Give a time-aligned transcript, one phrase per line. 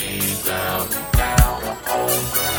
[0.00, 2.49] deep down, down the.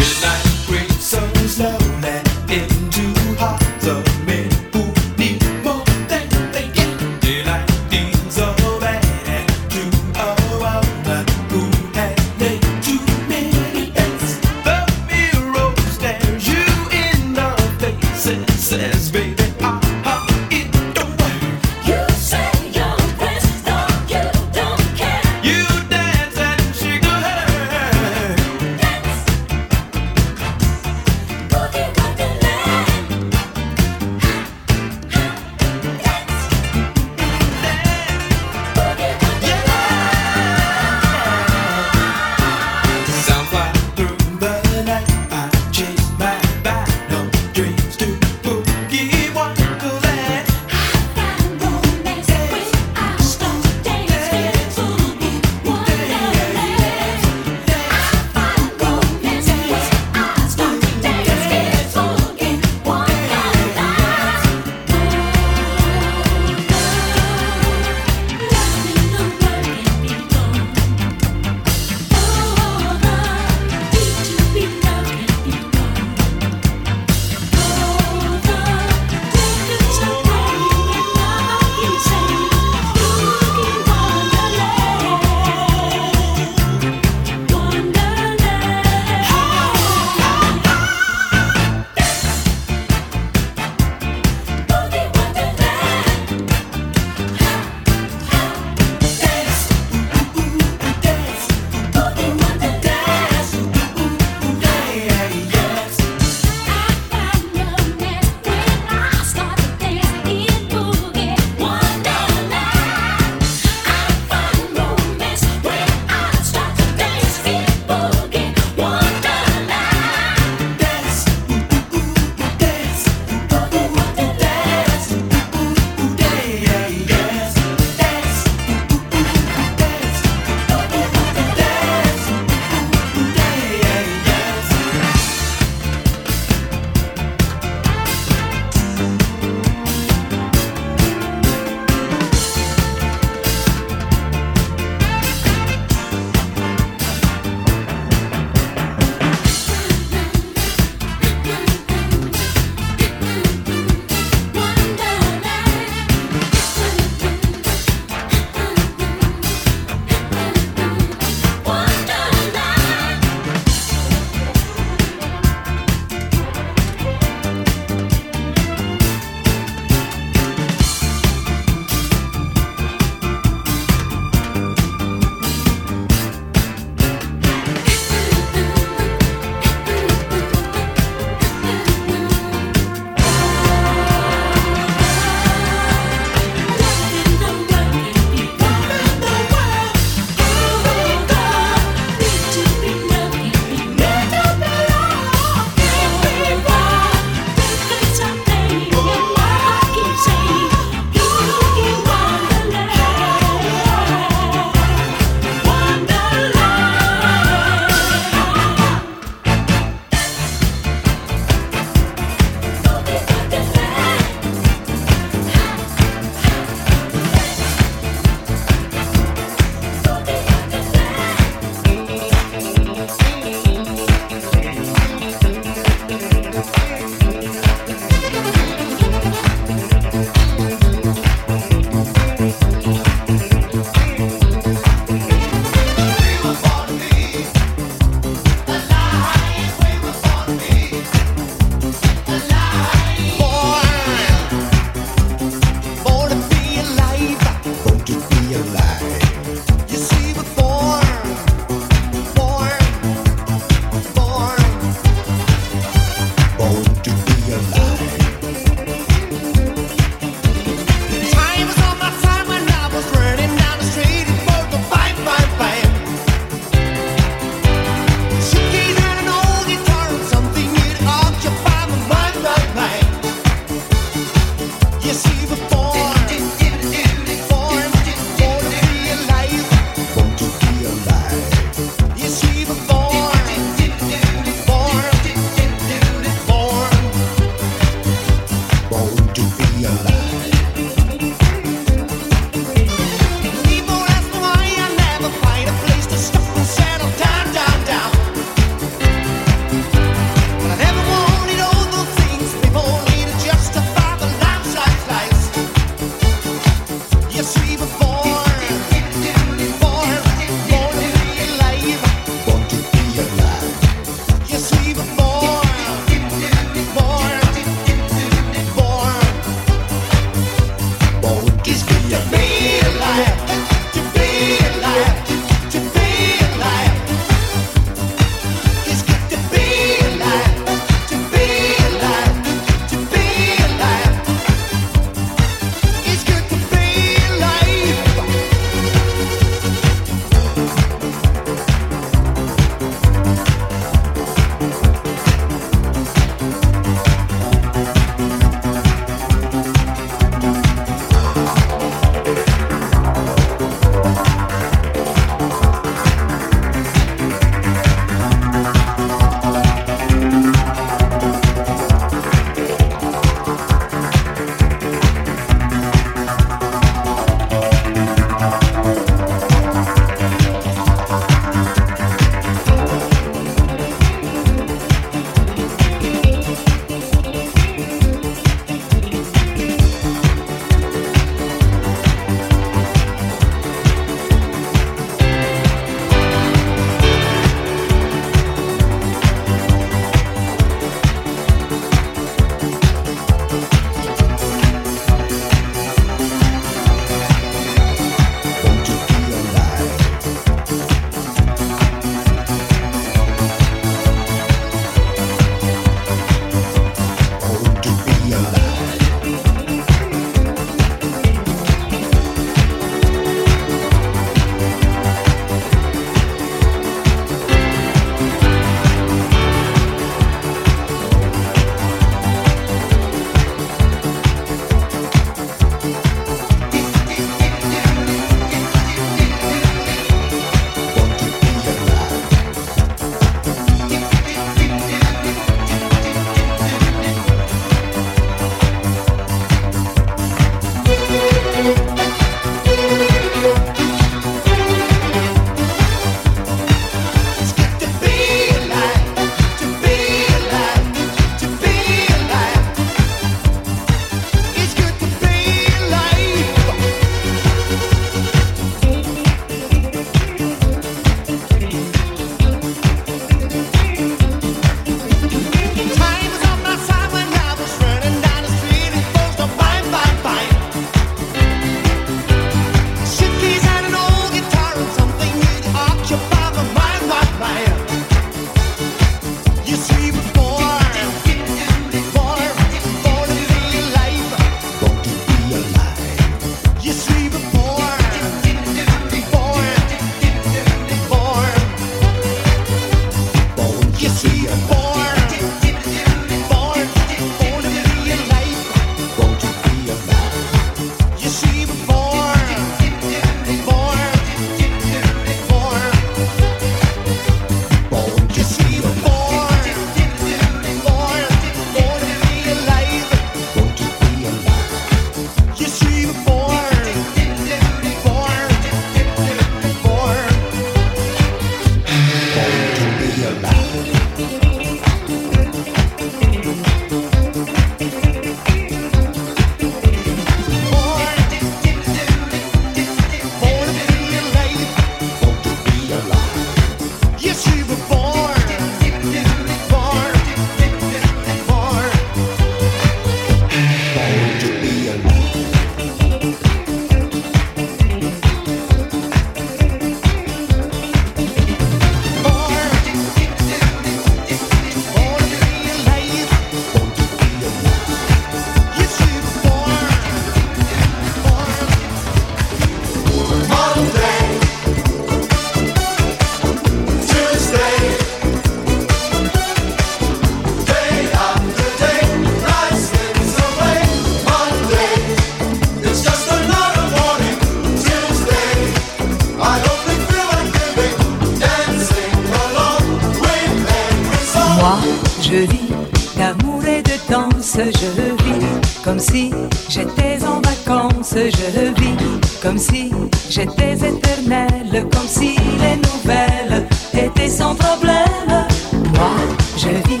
[587.48, 589.30] Danse, je vis comme si
[589.68, 591.96] j'étais en vacances, je vis
[592.42, 592.90] comme si
[593.30, 598.46] j'étais éternelle, comme si les nouvelles étaient sans problème.
[598.94, 599.10] Moi,
[599.56, 600.00] je vis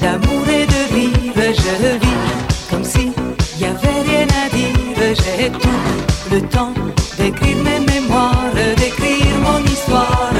[0.00, 3.12] d'amour et de rire, je vis comme si
[3.58, 6.74] y avait rien à dire, j'ai tout le temps
[7.18, 10.30] d'écrire mes mémoires, d'écrire mon histoire